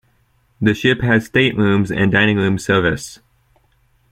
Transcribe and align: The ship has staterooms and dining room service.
The 0.59 0.73
ship 0.73 1.01
has 1.01 1.27
staterooms 1.27 1.91
and 1.91 2.11
dining 2.11 2.35
room 2.37 2.57
service. 2.57 3.19